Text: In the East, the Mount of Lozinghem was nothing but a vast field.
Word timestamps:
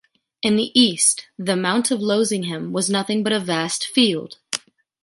In 0.41 0.55
the 0.55 0.71
East, 0.73 1.27
the 1.37 1.55
Mount 1.55 1.91
of 1.91 1.99
Lozinghem 1.99 2.71
was 2.71 2.89
nothing 2.89 3.21
but 3.21 3.31
a 3.33 3.39
vast 3.39 3.85
field. 3.85 4.39